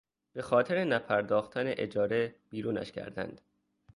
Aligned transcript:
به 0.33 0.41
خاطر 0.41 0.83
نپرداختن 0.83 1.63
اجاره 1.67 2.35
بیرونش 2.49 2.91
کردند. 2.91 3.41